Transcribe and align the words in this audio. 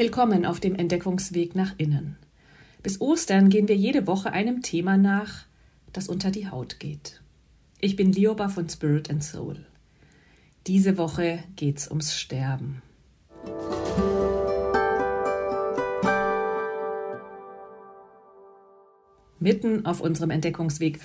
Willkommen 0.00 0.46
auf 0.46 0.60
dem 0.60 0.76
Entdeckungsweg 0.76 1.54
nach 1.54 1.74
innen. 1.76 2.16
Bis 2.82 3.02
Ostern 3.02 3.50
gehen 3.50 3.68
wir 3.68 3.76
jede 3.76 4.06
Woche 4.06 4.32
einem 4.32 4.62
Thema 4.62 4.96
nach, 4.96 5.44
das 5.92 6.08
unter 6.08 6.30
die 6.30 6.48
Haut 6.48 6.80
geht. 6.80 7.20
Ich 7.80 7.96
bin 7.96 8.10
Lioba 8.10 8.48
von 8.48 8.66
Spirit 8.66 9.10
and 9.10 9.22
Soul. 9.22 9.66
Diese 10.66 10.96
Woche 10.96 11.40
geht's 11.56 11.86
ums 11.90 12.16
Sterben. 12.16 12.80
Mitten 19.38 19.84
auf 19.84 20.00
unserem 20.00 20.30
Entdeckungsweg 20.30 20.98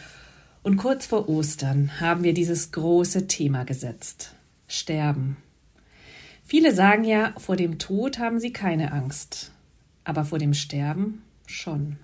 und 0.64 0.78
kurz 0.78 1.06
vor 1.06 1.28
Ostern 1.28 2.00
haben 2.00 2.24
wir 2.24 2.34
dieses 2.34 2.72
große 2.72 3.28
Thema 3.28 3.66
gesetzt. 3.66 4.36
Sterben. 4.70 5.36
Viele 6.48 6.76
sagen 6.76 7.04
ja, 7.04 7.34
vor 7.38 7.56
dem 7.56 7.80
Tod 7.80 8.20
haben 8.20 8.40
sie 8.40 8.54
keine 8.54 8.92
Angst, 8.92 9.52
aber 10.04 10.26
vor 10.26 10.38
dem 10.38 10.54
Sterben 10.54 11.24
schon. 11.48 11.98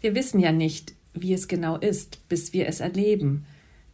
Wir 0.00 0.14
wissen 0.14 0.38
ja 0.38 0.52
nicht, 0.52 0.94
wie 1.12 1.32
es 1.32 1.48
genau 1.48 1.76
ist, 1.76 2.28
bis 2.28 2.52
wir 2.52 2.68
es 2.68 2.78
erleben, 2.78 3.46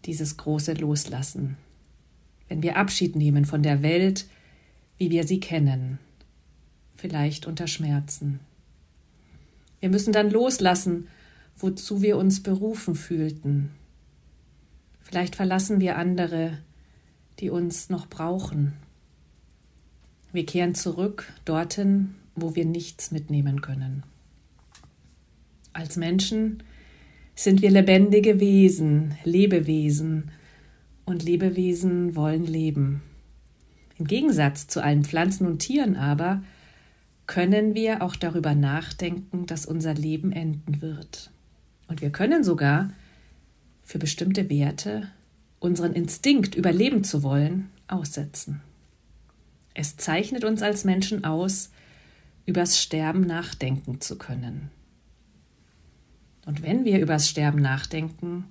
dieses 0.05 0.37
große 0.37 0.75
Loslassen. 0.75 1.57
Wenn 2.47 2.63
wir 2.63 2.77
Abschied 2.77 3.17
nehmen 3.17 3.47
von 3.47 3.63
der 3.63 3.83
Welt, 3.83 4.27
wie 4.99 5.11
wir 5.11 5.27
sie 5.27 5.41
kennen, 5.41 5.99
vielleicht 6.95 7.47
unter 7.47 7.67
Schmerzen. 7.67 8.41
Wir 9.81 9.89
müssen 9.89 10.13
dann 10.13 10.31
loslassen, 10.31 11.09
wozu 11.57 12.03
wir 12.03 12.19
uns 12.19 12.43
berufen 12.43 12.95
fühlten. 12.95 13.71
Vielleicht 15.01 15.37
verlassen 15.37 15.81
wir 15.81 15.97
andere, 15.97 16.59
die 17.41 17.49
uns 17.49 17.89
noch 17.89 18.07
brauchen. 18.09 18.75
Wir 20.35 20.45
kehren 20.45 20.75
zurück 20.75 21.33
dorthin, 21.45 22.17
wo 22.35 22.57
wir 22.57 22.65
nichts 22.65 23.13
mitnehmen 23.13 23.61
können. 23.61 24.03
Als 25.73 25.97
Menschen 25.97 26.65
sind 27.37 27.63
wir 27.63 27.71
lebendige 27.71 28.41
Wesen, 28.41 29.15
Lebewesen, 29.23 30.33
und 31.05 31.23
Lebewesen 31.23 32.17
wollen 32.17 32.45
leben. 32.47 33.01
Im 33.97 34.09
Gegensatz 34.09 34.67
zu 34.67 34.83
allen 34.83 35.05
Pflanzen 35.05 35.47
und 35.47 35.61
Tieren 35.61 35.95
aber 35.95 36.43
können 37.29 37.77
wir 37.77 38.03
auch 38.03 38.17
darüber 38.17 38.57
nachdenken, 38.57 39.47
dass 39.47 39.67
unser 39.67 39.95
Leben 39.95 40.33
enden 40.33 40.83
wird. 40.83 41.31
Und 41.87 42.01
wir 42.01 42.11
können 42.11 42.43
sogar 42.43 42.91
für 43.85 44.01
bestimmte 44.01 44.51
Werte 44.51 45.07
unseren 45.61 45.93
Instinkt, 45.93 46.57
überleben 46.57 47.05
zu 47.05 47.23
wollen, 47.23 47.71
aussetzen. 47.87 48.63
Es 49.75 49.97
zeichnet 49.97 50.45
uns 50.45 50.63
als 50.63 50.85
Menschen 50.85 51.25
aus, 51.25 51.71
übers 52.47 52.81
Sterben 52.81 53.23
nachdenken 53.23 54.01
zu 54.01 54.17
können. 54.17 54.71
Und 56.47 56.63
wenn 56.63 56.85
wir 56.85 57.01
übers 57.01 57.29
Sterben 57.29 57.61
nachdenken, 57.61 58.45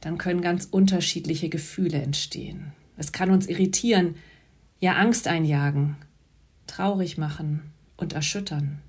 dann 0.00 0.18
können 0.18 0.42
ganz 0.42 0.66
unterschiedliche 0.66 1.48
Gefühle 1.48 2.02
entstehen. 2.02 2.72
Es 2.96 3.12
kann 3.12 3.30
uns 3.30 3.46
irritieren, 3.46 4.16
ja 4.80 4.94
Angst 4.96 5.28
einjagen, 5.28 5.96
traurig 6.66 7.18
machen 7.18 7.62
und 7.96 8.12
erschüttern. 8.12 8.80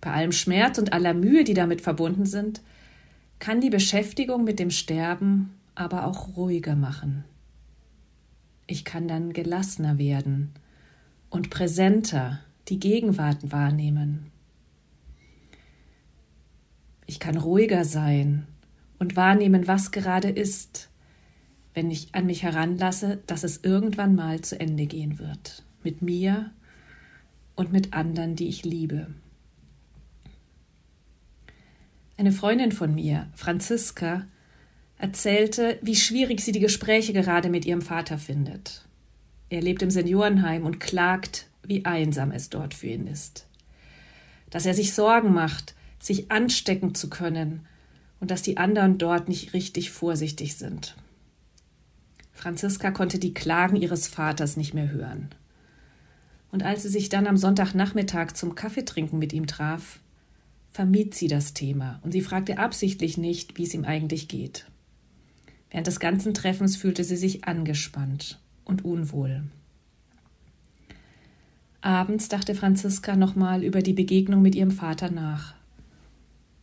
Bei 0.00 0.12
allem 0.12 0.32
Schmerz 0.32 0.78
und 0.78 0.92
aller 0.92 1.14
Mühe, 1.14 1.44
die 1.44 1.54
damit 1.54 1.80
verbunden 1.80 2.26
sind, 2.26 2.60
kann 3.38 3.60
die 3.60 3.70
Beschäftigung 3.70 4.44
mit 4.44 4.58
dem 4.58 4.70
Sterben 4.70 5.54
aber 5.74 6.06
auch 6.06 6.36
ruhiger 6.36 6.74
machen. 6.74 7.24
Ich 8.72 8.86
kann 8.86 9.06
dann 9.06 9.34
gelassener 9.34 9.98
werden 9.98 10.48
und 11.28 11.50
präsenter 11.50 12.40
die 12.68 12.80
Gegenwart 12.80 13.52
wahrnehmen. 13.52 14.32
Ich 17.04 17.20
kann 17.20 17.36
ruhiger 17.36 17.84
sein 17.84 18.46
und 18.98 19.14
wahrnehmen, 19.14 19.68
was 19.68 19.90
gerade 19.90 20.30
ist, 20.30 20.88
wenn 21.74 21.90
ich 21.90 22.14
an 22.14 22.24
mich 22.24 22.44
heranlasse, 22.44 23.22
dass 23.26 23.44
es 23.44 23.58
irgendwann 23.62 24.14
mal 24.14 24.40
zu 24.40 24.58
Ende 24.58 24.86
gehen 24.86 25.18
wird. 25.18 25.64
Mit 25.82 26.00
mir 26.00 26.50
und 27.56 27.72
mit 27.72 27.92
anderen, 27.92 28.36
die 28.36 28.48
ich 28.48 28.64
liebe. 28.64 29.08
Eine 32.16 32.32
Freundin 32.32 32.72
von 32.72 32.94
mir, 32.94 33.28
Franziska, 33.34 34.26
erzählte, 35.02 35.80
wie 35.82 35.96
schwierig 35.96 36.40
sie 36.40 36.52
die 36.52 36.60
Gespräche 36.60 37.12
gerade 37.12 37.50
mit 37.50 37.64
ihrem 37.64 37.82
Vater 37.82 38.18
findet. 38.18 38.84
Er 39.50 39.60
lebt 39.60 39.82
im 39.82 39.90
Seniorenheim 39.90 40.64
und 40.64 40.78
klagt, 40.78 41.48
wie 41.64 41.84
einsam 41.84 42.30
es 42.30 42.50
dort 42.50 42.72
für 42.72 42.86
ihn 42.86 43.08
ist. 43.08 43.48
Dass 44.48 44.64
er 44.64 44.74
sich 44.74 44.94
Sorgen 44.94 45.34
macht, 45.34 45.74
sich 45.98 46.30
anstecken 46.30 46.94
zu 46.94 47.10
können 47.10 47.66
und 48.20 48.30
dass 48.30 48.42
die 48.42 48.58
anderen 48.58 48.96
dort 48.96 49.28
nicht 49.28 49.54
richtig 49.54 49.90
vorsichtig 49.90 50.56
sind. 50.56 50.94
Franziska 52.32 52.92
konnte 52.92 53.18
die 53.18 53.34
Klagen 53.34 53.74
ihres 53.74 54.06
Vaters 54.06 54.56
nicht 54.56 54.72
mehr 54.72 54.90
hören. 54.90 55.30
Und 56.52 56.62
als 56.62 56.84
sie 56.84 56.90
sich 56.90 57.08
dann 57.08 57.26
am 57.26 57.36
Sonntagnachmittag 57.36 58.34
zum 58.34 58.54
Kaffeetrinken 58.54 59.18
mit 59.18 59.32
ihm 59.32 59.48
traf, 59.48 59.98
vermied 60.70 61.14
sie 61.14 61.26
das 61.26 61.54
Thema 61.54 61.98
und 62.04 62.12
sie 62.12 62.20
fragte 62.20 62.58
absichtlich 62.58 63.18
nicht, 63.18 63.58
wie 63.58 63.64
es 63.64 63.74
ihm 63.74 63.84
eigentlich 63.84 64.28
geht. 64.28 64.66
Während 65.72 65.86
des 65.86 66.00
ganzen 66.00 66.34
Treffens 66.34 66.76
fühlte 66.76 67.02
sie 67.02 67.16
sich 67.16 67.44
angespannt 67.44 68.38
und 68.64 68.84
unwohl. 68.84 69.42
Abends 71.80 72.28
dachte 72.28 72.54
Franziska 72.54 73.16
nochmal 73.16 73.64
über 73.64 73.80
die 73.80 73.94
Begegnung 73.94 74.42
mit 74.42 74.54
ihrem 74.54 74.70
Vater 74.70 75.10
nach. 75.10 75.54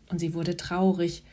Und 0.09 0.19
sie 0.19 0.35
wurde 0.35 0.55
traurig 0.55 1.23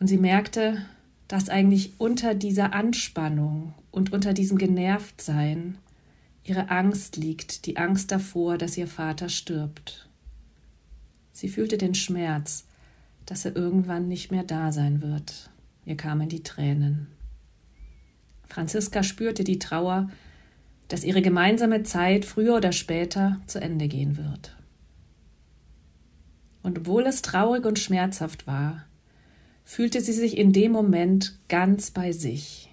und 0.00 0.08
sie 0.08 0.18
merkte, 0.18 0.84
dass 1.28 1.48
eigentlich 1.48 1.92
unter 1.98 2.34
dieser 2.34 2.74
Anspannung 2.74 3.72
und 3.92 4.12
unter 4.12 4.32
diesem 4.34 4.58
Genervtsein 4.58 5.78
ihre 6.42 6.70
Angst 6.70 7.16
liegt, 7.16 7.66
die 7.66 7.76
Angst 7.76 8.10
davor, 8.10 8.58
dass 8.58 8.76
ihr 8.76 8.88
Vater 8.88 9.28
stirbt. 9.28 10.08
Sie 11.32 11.48
fühlte 11.48 11.78
den 11.78 11.94
Schmerz, 11.94 12.66
dass 13.26 13.44
er 13.44 13.54
irgendwann 13.54 14.08
nicht 14.08 14.32
mehr 14.32 14.42
da 14.42 14.72
sein 14.72 15.02
wird. 15.02 15.50
Mir 15.84 15.96
kamen 15.96 16.28
die 16.28 16.42
Tränen. 16.42 17.08
Franziska 18.48 19.02
spürte 19.02 19.44
die 19.44 19.58
Trauer, 19.58 20.10
dass 20.88 21.04
ihre 21.04 21.22
gemeinsame 21.22 21.84
Zeit 21.84 22.24
früher 22.24 22.56
oder 22.56 22.72
später 22.72 23.40
zu 23.46 23.60
Ende 23.60 23.86
gehen 23.88 24.16
wird. 24.16 24.56
Und 26.62 26.78
obwohl 26.80 27.06
es 27.06 27.22
traurig 27.22 27.64
und 27.64 27.78
schmerzhaft 27.78 28.46
war, 28.46 28.84
fühlte 29.64 30.00
sie 30.00 30.12
sich 30.12 30.36
in 30.36 30.52
dem 30.52 30.72
Moment 30.72 31.38
ganz 31.48 31.92
bei 31.92 32.12
sich. 32.12 32.70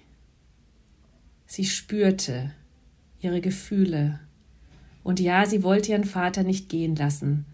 Sie 1.46 1.64
spürte 1.64 2.52
ihre 3.20 3.40
Gefühle, 3.40 4.20
und 5.04 5.20
ja, 5.20 5.46
sie 5.46 5.62
wollte 5.62 5.92
ihren 5.92 6.04
Vater 6.04 6.42
nicht 6.42 6.68
gehen 6.68 6.94
lassen, 6.96 7.46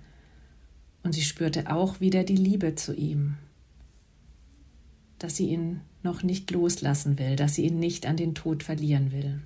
und 1.04 1.12
sie 1.12 1.22
spürte 1.22 1.71
auch 1.71 2.00
wieder 2.00 2.25
die 2.25 2.36
Liebe 2.36 2.75
zu 2.75 2.94
ihm 2.94 3.36
dass 5.19 5.36
sie 5.36 5.48
ihn 5.48 5.80
noch 6.02 6.22
nicht 6.22 6.50
loslassen 6.50 7.19
will, 7.19 7.36
dass 7.36 7.54
sie 7.54 7.64
ihn 7.64 7.78
nicht 7.78 8.06
an 8.06 8.16
den 8.16 8.34
Tod 8.34 8.62
verlieren 8.62 9.12
will. 9.12 9.41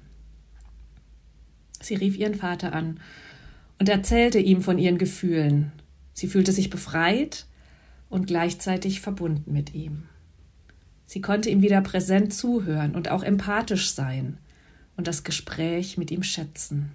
Sie 1.81 1.95
rief 1.95 2.17
ihren 2.17 2.35
Vater 2.35 2.73
an 2.73 3.01
und 3.79 3.89
erzählte 3.89 4.39
ihm 4.39 4.63
von 4.63 4.79
ihren 4.79 4.99
Gefühlen. 4.99 5.73
Sie 6.13 6.27
fühlte 6.27 6.53
sich 6.53 6.71
befreit 6.71 7.47
und 8.09 8.27
gleichzeitig 8.27 9.01
verbunden 9.01 9.53
mit 9.53 9.75
ihm. 9.75 10.05
Sie 11.07 11.21
konnte 11.21 11.49
ihm 11.49 11.63
wieder 11.63 11.81
präsent 11.81 12.35
zuhören 12.35 12.95
und 12.95 13.11
auch 13.11 13.23
empathisch 13.23 13.93
sein 13.93 14.39
und 14.97 15.07
das 15.07 15.25
Gespräch 15.25 15.97
mit 15.97 16.11
ihm 16.11 16.23
schätzen. 16.23 16.91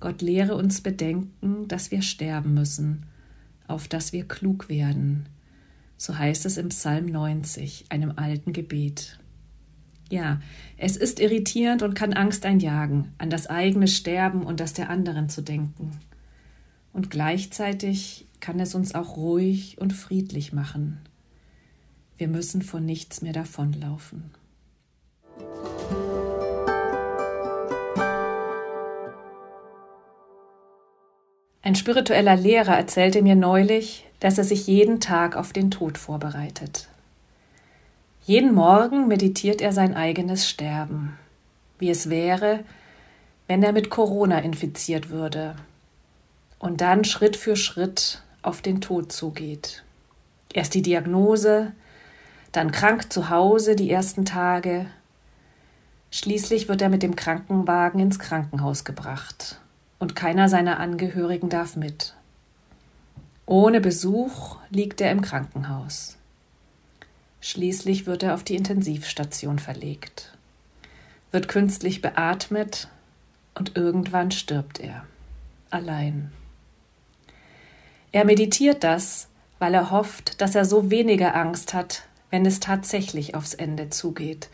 Gott 0.00 0.22
lehre 0.22 0.56
uns 0.56 0.80
bedenken, 0.80 1.68
dass 1.68 1.90
wir 1.90 2.00
sterben 2.00 2.54
müssen, 2.54 3.04
auf 3.68 3.86
dass 3.86 4.12
wir 4.14 4.26
klug 4.26 4.70
werden, 4.70 5.26
so 6.00 6.16
heißt 6.16 6.46
es 6.46 6.56
im 6.56 6.70
Psalm 6.70 7.04
90, 7.04 7.84
einem 7.90 8.14
alten 8.16 8.54
Gebet. 8.54 9.18
Ja, 10.08 10.40
es 10.78 10.96
ist 10.96 11.20
irritierend 11.20 11.82
und 11.82 11.92
kann 11.92 12.14
Angst 12.14 12.46
einjagen, 12.46 13.12
an 13.18 13.28
das 13.28 13.48
eigene 13.48 13.86
Sterben 13.86 14.44
und 14.44 14.60
das 14.60 14.72
der 14.72 14.88
anderen 14.88 15.28
zu 15.28 15.42
denken. 15.42 15.90
Und 16.94 17.10
gleichzeitig 17.10 18.26
kann 18.40 18.58
es 18.60 18.74
uns 18.74 18.94
auch 18.94 19.18
ruhig 19.18 19.76
und 19.78 19.92
friedlich 19.92 20.54
machen. 20.54 21.02
Wir 22.16 22.28
müssen 22.28 22.62
vor 22.62 22.80
nichts 22.80 23.20
mehr 23.20 23.34
davonlaufen. 23.34 24.30
Ein 31.60 31.74
spiritueller 31.74 32.36
Lehrer 32.36 32.78
erzählte 32.78 33.20
mir 33.20 33.36
neulich, 33.36 34.06
dass 34.20 34.38
er 34.38 34.44
sich 34.44 34.66
jeden 34.66 35.00
Tag 35.00 35.36
auf 35.36 35.52
den 35.52 35.70
Tod 35.70 35.98
vorbereitet. 35.98 36.88
Jeden 38.24 38.54
Morgen 38.54 39.08
meditiert 39.08 39.60
er 39.60 39.72
sein 39.72 39.96
eigenes 39.96 40.48
Sterben, 40.48 41.18
wie 41.78 41.90
es 41.90 42.10
wäre, 42.10 42.60
wenn 43.48 43.62
er 43.62 43.72
mit 43.72 43.90
Corona 43.90 44.38
infiziert 44.38 45.10
würde 45.10 45.56
und 46.58 46.82
dann 46.82 47.04
Schritt 47.04 47.36
für 47.36 47.56
Schritt 47.56 48.22
auf 48.42 48.62
den 48.62 48.80
Tod 48.80 49.10
zugeht. 49.10 49.82
Erst 50.52 50.74
die 50.74 50.82
Diagnose, 50.82 51.72
dann 52.52 52.70
krank 52.70 53.12
zu 53.12 53.30
Hause 53.30 53.74
die 53.74 53.90
ersten 53.90 54.24
Tage. 54.24 54.86
Schließlich 56.10 56.68
wird 56.68 56.82
er 56.82 56.88
mit 56.88 57.02
dem 57.02 57.16
Krankenwagen 57.16 58.00
ins 58.00 58.18
Krankenhaus 58.18 58.84
gebracht 58.84 59.60
und 59.98 60.14
keiner 60.14 60.48
seiner 60.48 60.78
Angehörigen 60.78 61.48
darf 61.48 61.76
mit. 61.76 62.14
Ohne 63.50 63.80
Besuch 63.80 64.58
liegt 64.70 65.00
er 65.00 65.10
im 65.10 65.22
Krankenhaus. 65.22 66.16
Schließlich 67.40 68.06
wird 68.06 68.22
er 68.22 68.34
auf 68.34 68.44
die 68.44 68.54
Intensivstation 68.54 69.58
verlegt, 69.58 70.38
wird 71.32 71.48
künstlich 71.48 72.00
beatmet 72.00 72.86
und 73.56 73.76
irgendwann 73.76 74.30
stirbt 74.30 74.78
er. 74.78 75.04
Allein. 75.68 76.30
Er 78.12 78.24
meditiert 78.24 78.84
das, 78.84 79.26
weil 79.58 79.74
er 79.74 79.90
hofft, 79.90 80.40
dass 80.40 80.54
er 80.54 80.64
so 80.64 80.92
weniger 80.92 81.34
Angst 81.34 81.74
hat, 81.74 82.04
wenn 82.30 82.46
es 82.46 82.60
tatsächlich 82.60 83.34
aufs 83.34 83.54
Ende 83.54 83.90
zugeht. 83.90 84.48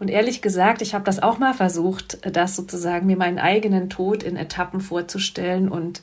Und 0.00 0.08
ehrlich 0.08 0.42
gesagt, 0.42 0.82
ich 0.82 0.92
habe 0.92 1.04
das 1.04 1.22
auch 1.22 1.38
mal 1.38 1.54
versucht, 1.54 2.18
das 2.34 2.56
sozusagen 2.56 3.06
mir 3.06 3.16
meinen 3.16 3.38
eigenen 3.38 3.88
Tod 3.88 4.24
in 4.24 4.34
Etappen 4.34 4.80
vorzustellen 4.80 5.68
und 5.68 6.02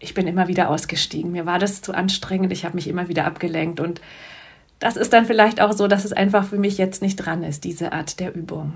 ich 0.00 0.14
bin 0.14 0.26
immer 0.26 0.48
wieder 0.48 0.70
ausgestiegen. 0.70 1.32
Mir 1.32 1.46
war 1.46 1.58
das 1.58 1.82
zu 1.82 1.92
anstrengend, 1.92 2.52
ich 2.52 2.64
habe 2.64 2.74
mich 2.74 2.88
immer 2.88 3.08
wieder 3.08 3.24
abgelenkt 3.24 3.80
und 3.80 4.00
das 4.78 4.96
ist 4.96 5.12
dann 5.12 5.26
vielleicht 5.26 5.60
auch 5.60 5.72
so, 5.72 5.88
dass 5.88 6.04
es 6.04 6.12
einfach 6.12 6.46
für 6.46 6.58
mich 6.58 6.78
jetzt 6.78 7.02
nicht 7.02 7.16
dran 7.16 7.42
ist, 7.42 7.64
diese 7.64 7.92
Art 7.92 8.20
der 8.20 8.34
Übung. 8.34 8.74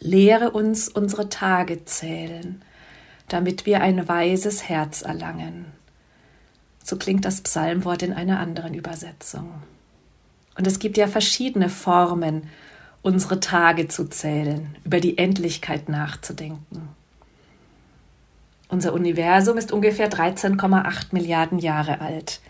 Lehre 0.00 0.50
uns 0.50 0.88
unsere 0.88 1.28
Tage 1.28 1.84
zählen, 1.84 2.62
damit 3.28 3.64
wir 3.64 3.80
ein 3.80 4.08
weises 4.08 4.68
Herz 4.68 5.02
erlangen. 5.02 5.66
So 6.82 6.96
klingt 6.96 7.24
das 7.24 7.40
Psalmwort 7.40 8.02
in 8.02 8.12
einer 8.12 8.40
anderen 8.40 8.74
Übersetzung. 8.74 9.62
Und 10.58 10.66
es 10.66 10.80
gibt 10.80 10.96
ja 10.96 11.06
verschiedene 11.06 11.68
Formen, 11.68 12.48
unsere 13.02 13.38
Tage 13.40 13.88
zu 13.88 14.08
zählen, 14.08 14.76
über 14.84 15.00
die 15.00 15.18
Endlichkeit 15.18 15.88
nachzudenken. 15.88 16.88
Unser 18.72 18.94
Universum 18.94 19.58
ist 19.58 19.70
ungefähr 19.70 20.10
13,8 20.10 21.08
Milliarden 21.10 21.58
Jahre 21.58 22.00
alt. 22.00 22.40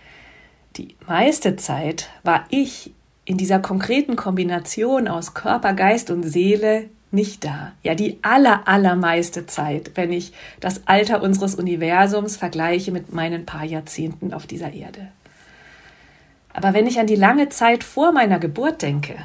Die 0.77 0.95
meiste 1.09 1.57
Zeit 1.57 2.11
war 2.23 2.45
ich 2.49 2.93
in 3.25 3.39
dieser 3.39 3.59
konkreten 3.59 4.15
Kombination 4.15 5.09
aus 5.09 5.35
Körper, 5.35 5.73
Geist 5.73 6.13
und 6.13 6.23
Seele 6.23 6.89
nicht 7.11 7.45
da. 7.45 7.73
Ja, 7.83 7.97
die 7.97 8.21
aller, 8.23 8.69
allermeiste 8.69 9.47
Zeit, 9.47 9.91
wenn 9.97 10.13
ich 10.13 10.33
das 10.61 10.87
Alter 10.87 11.23
unseres 11.23 11.57
Universums 11.57 12.37
vergleiche 12.37 12.93
mit 12.93 13.13
meinen 13.13 13.45
paar 13.45 13.65
Jahrzehnten 13.65 14.33
auf 14.33 14.47
dieser 14.47 14.73
Erde. 14.73 15.09
Aber 16.53 16.73
wenn 16.73 16.87
ich 16.87 17.01
an 17.01 17.09
die 17.09 17.17
lange 17.17 17.49
Zeit 17.49 17.83
vor 17.83 18.13
meiner 18.13 18.39
Geburt 18.39 18.83
denke, 18.83 19.17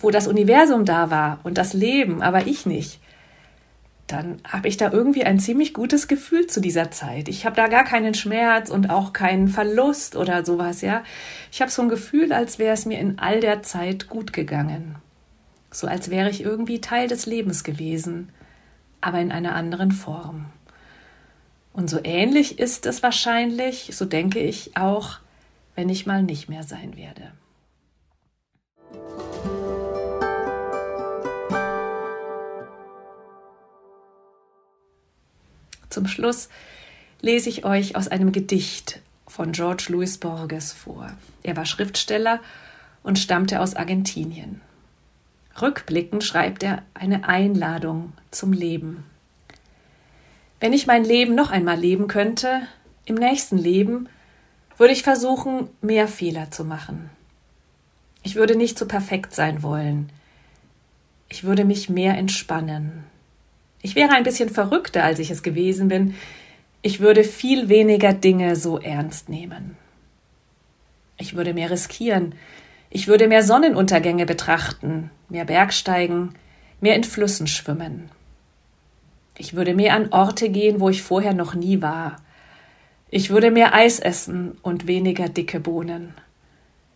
wo 0.00 0.10
das 0.10 0.28
Universum 0.28 0.86
da 0.86 1.10
war 1.10 1.40
und 1.42 1.58
das 1.58 1.74
Leben, 1.74 2.22
aber 2.22 2.46
ich 2.46 2.64
nicht, 2.64 3.00
dann 4.06 4.40
habe 4.46 4.68
ich 4.68 4.76
da 4.76 4.92
irgendwie 4.92 5.24
ein 5.24 5.38
ziemlich 5.38 5.72
gutes 5.72 6.08
Gefühl 6.08 6.46
zu 6.46 6.60
dieser 6.60 6.90
Zeit. 6.90 7.28
Ich 7.28 7.46
habe 7.46 7.56
da 7.56 7.68
gar 7.68 7.84
keinen 7.84 8.14
Schmerz 8.14 8.70
und 8.70 8.90
auch 8.90 9.12
keinen 9.12 9.48
Verlust 9.48 10.14
oder 10.14 10.44
sowas, 10.44 10.82
ja. 10.82 11.02
Ich 11.50 11.62
habe 11.62 11.70
so 11.70 11.82
ein 11.82 11.88
Gefühl, 11.88 12.32
als 12.32 12.58
wäre 12.58 12.74
es 12.74 12.84
mir 12.84 12.98
in 12.98 13.18
all 13.18 13.40
der 13.40 13.62
Zeit 13.62 14.08
gut 14.08 14.32
gegangen. 14.32 14.96
So 15.70 15.86
als 15.86 16.10
wäre 16.10 16.28
ich 16.28 16.42
irgendwie 16.42 16.80
Teil 16.80 17.08
des 17.08 17.26
Lebens 17.26 17.64
gewesen, 17.64 18.28
aber 19.00 19.20
in 19.20 19.32
einer 19.32 19.54
anderen 19.54 19.90
Form. 19.90 20.46
Und 21.72 21.90
so 21.90 21.98
ähnlich 22.04 22.58
ist 22.58 22.86
es 22.86 23.02
wahrscheinlich, 23.02 23.90
so 23.92 24.04
denke 24.04 24.38
ich 24.38 24.76
auch, 24.76 25.18
wenn 25.74 25.88
ich 25.88 26.06
mal 26.06 26.22
nicht 26.22 26.48
mehr 26.48 26.62
sein 26.62 26.96
werde. 26.96 27.32
Zum 35.94 36.08
Schluss 36.08 36.48
lese 37.20 37.48
ich 37.48 37.64
euch 37.64 37.94
aus 37.94 38.08
einem 38.08 38.32
Gedicht 38.32 39.00
von 39.28 39.52
George 39.52 39.86
Louis 39.90 40.18
Borges 40.18 40.72
vor. 40.72 41.08
Er 41.44 41.56
war 41.56 41.66
Schriftsteller 41.66 42.40
und 43.04 43.16
stammte 43.16 43.60
aus 43.60 43.76
Argentinien. 43.76 44.60
Rückblickend 45.62 46.24
schreibt 46.24 46.64
er 46.64 46.82
eine 46.94 47.28
Einladung 47.28 48.12
zum 48.32 48.52
Leben. 48.52 49.04
Wenn 50.58 50.72
ich 50.72 50.88
mein 50.88 51.04
Leben 51.04 51.36
noch 51.36 51.52
einmal 51.52 51.78
leben 51.78 52.08
könnte, 52.08 52.62
im 53.04 53.14
nächsten 53.14 53.56
Leben, 53.56 54.08
würde 54.76 54.94
ich 54.94 55.04
versuchen, 55.04 55.68
mehr 55.80 56.08
Fehler 56.08 56.50
zu 56.50 56.64
machen. 56.64 57.08
Ich 58.24 58.34
würde 58.34 58.56
nicht 58.56 58.76
so 58.80 58.88
perfekt 58.88 59.32
sein 59.32 59.62
wollen. 59.62 60.10
Ich 61.28 61.44
würde 61.44 61.64
mich 61.64 61.88
mehr 61.88 62.18
entspannen. 62.18 63.04
Ich 63.84 63.94
wäre 63.94 64.12
ein 64.12 64.22
bisschen 64.22 64.48
verrückter, 64.48 65.04
als 65.04 65.18
ich 65.18 65.30
es 65.30 65.42
gewesen 65.42 65.88
bin. 65.88 66.14
Ich 66.80 67.00
würde 67.00 67.22
viel 67.22 67.68
weniger 67.68 68.14
Dinge 68.14 68.56
so 68.56 68.78
ernst 68.78 69.28
nehmen. 69.28 69.76
Ich 71.18 71.36
würde 71.36 71.52
mehr 71.52 71.70
riskieren. 71.70 72.34
Ich 72.88 73.08
würde 73.08 73.28
mehr 73.28 73.42
Sonnenuntergänge 73.42 74.24
betrachten, 74.24 75.10
mehr 75.28 75.44
Bergsteigen, 75.44 76.34
mehr 76.80 76.96
in 76.96 77.04
Flüssen 77.04 77.46
schwimmen. 77.46 78.08
Ich 79.36 79.52
würde 79.52 79.74
mehr 79.74 79.92
an 79.92 80.08
Orte 80.12 80.48
gehen, 80.48 80.80
wo 80.80 80.88
ich 80.88 81.02
vorher 81.02 81.34
noch 81.34 81.54
nie 81.54 81.82
war. 81.82 82.16
Ich 83.10 83.28
würde 83.28 83.50
mehr 83.50 83.74
Eis 83.74 84.00
essen 84.00 84.56
und 84.62 84.86
weniger 84.86 85.28
dicke 85.28 85.60
Bohnen. 85.60 86.14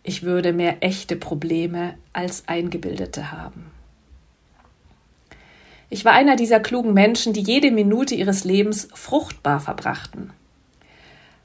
Ich 0.01 0.23
würde 0.23 0.53
mehr 0.53 0.77
echte 0.81 1.15
Probleme 1.15 1.93
als 2.13 2.47
eingebildete 2.47 3.31
haben. 3.31 3.78
Ich 5.89 6.05
war 6.05 6.13
einer 6.13 6.35
dieser 6.35 6.59
klugen 6.59 6.93
Menschen, 6.93 7.33
die 7.33 7.41
jede 7.41 7.71
Minute 7.71 8.15
ihres 8.15 8.43
Lebens 8.43 8.87
fruchtbar 8.93 9.59
verbrachten. 9.59 10.31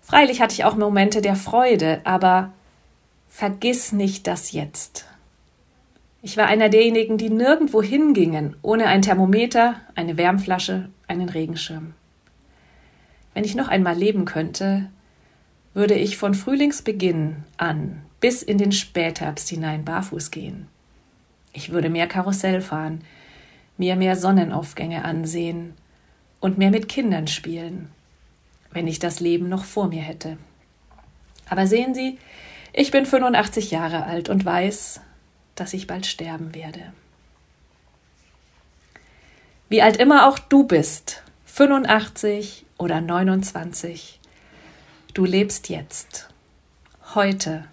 Freilich 0.03 0.43
hatte 0.43 0.53
ich 0.53 0.65
auch 0.65 0.77
Momente 0.77 1.23
der 1.23 1.35
Freude, 1.35 2.01
aber 2.05 2.53
vergiss 3.29 3.93
nicht 3.93 4.27
das 4.27 4.53
Jetzt. 4.53 5.07
Ich 6.21 6.37
war 6.37 6.47
einer 6.47 6.69
derjenigen, 6.69 7.19
die 7.19 7.31
nirgendwo 7.31 7.83
hingingen, 7.83 8.57
ohne 8.63 8.87
ein 8.87 9.03
Thermometer, 9.03 9.77
eine 9.95 10.17
Wärmflasche, 10.17 10.89
einen 11.07 11.29
Regenschirm. 11.29 11.95
Wenn 13.33 13.45
ich 13.45 13.55
noch 13.55 13.69
einmal 13.69 13.97
leben 13.97 14.25
könnte, 14.25 14.91
würde 15.75 15.95
ich 15.95 16.17
von 16.17 16.35
Frühlingsbeginn 16.35 17.45
an 17.57 18.03
bis 18.21 18.43
in 18.43 18.57
den 18.57 18.73
Spätherbst 18.73 19.49
hinein 19.49 19.85
barfuß 19.85 20.31
gehen. 20.31 20.69
Ich 21.53 21.73
würde 21.73 21.91
mehr 21.91 22.07
Karussell 22.07 22.63
fahren, 22.63 23.03
mir 23.77 23.97
mehr 23.97 24.17
Sonnenaufgänge 24.17 25.05
ansehen 25.05 25.75
und 26.41 26.59
mehr 26.59 26.71
mit 26.71 26.89
Kindern 26.89 27.27
spielen, 27.27 27.91
wenn 28.71 28.87
ich 28.87 28.99
das 28.99 29.21
Leben 29.21 29.49
noch 29.49 29.65
vor 29.65 29.89
mir 29.89 30.03
hätte. 30.03 30.39
Aber 31.49 31.67
sehen 31.67 31.95
Sie, 31.95 32.19
ich 32.73 32.91
bin 32.91 33.07
85 33.07 33.71
Jahre 33.71 34.05
alt 34.05 34.29
und 34.29 34.45
weiß, 34.45 35.01
dass 35.55 35.73
ich 35.73 35.87
bald 35.87 36.07
sterben 36.07 36.55
werde. 36.55 36.93
Wie 39.69 39.83
alt 39.83 39.97
immer 39.97 40.29
auch 40.29 40.39
du 40.39 40.65
bist, 40.65 41.23
85 41.47 42.67
oder 42.79 43.01
29, 43.01 44.21
du 45.15 45.25
lebst 45.25 45.69
jetzt, 45.69 46.29
heute, 47.15 47.65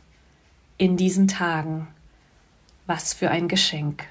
in 0.77 0.97
diesen 0.97 1.27
Tagen. 1.27 1.87
Was 2.87 3.13
für 3.13 3.29
ein 3.29 3.47
Geschenk. 3.47 4.07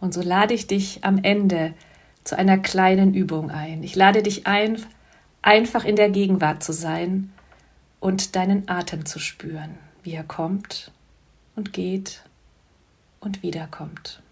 Und 0.00 0.12
so 0.14 0.22
lade 0.22 0.54
ich 0.54 0.66
dich 0.66 1.04
am 1.04 1.22
Ende 1.22 1.74
zu 2.24 2.36
einer 2.36 2.58
kleinen 2.58 3.14
Übung 3.14 3.50
ein. 3.50 3.82
Ich 3.82 3.94
lade 3.94 4.22
dich 4.22 4.46
ein, 4.46 4.82
einfach 5.42 5.84
in 5.84 5.96
der 5.96 6.10
Gegenwart 6.10 6.62
zu 6.62 6.72
sein 6.72 7.32
und 8.00 8.34
deinen 8.34 8.68
Atem 8.68 9.06
zu 9.06 9.18
spüren, 9.18 9.78
wie 10.02 10.12
er 10.12 10.24
kommt 10.24 10.90
und 11.54 11.72
geht 11.72 12.22
und 13.20 13.42
wiederkommt. 13.42 14.22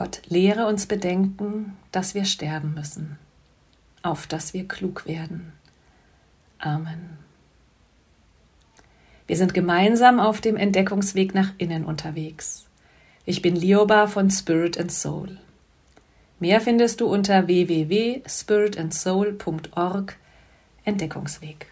Gott, 0.00 0.22
lehre 0.28 0.66
uns 0.66 0.86
bedenken, 0.86 1.76
dass 1.92 2.14
wir 2.14 2.24
sterben 2.24 2.72
müssen, 2.72 3.18
auf 4.02 4.26
dass 4.26 4.54
wir 4.54 4.66
klug 4.66 5.04
werden. 5.04 5.52
Amen. 6.58 7.18
Wir 9.26 9.36
sind 9.36 9.52
gemeinsam 9.52 10.18
auf 10.18 10.40
dem 10.40 10.56
Entdeckungsweg 10.56 11.34
nach 11.34 11.52
innen 11.58 11.84
unterwegs. 11.84 12.64
Ich 13.26 13.42
bin 13.42 13.54
Lioba 13.54 14.06
von 14.06 14.30
Spirit 14.30 14.80
and 14.80 14.90
Soul. 14.90 15.36
Mehr 16.38 16.62
findest 16.62 17.02
du 17.02 17.06
unter 17.06 17.46
www.spiritandsoul.org 17.46 20.16
Entdeckungsweg. 20.82 21.66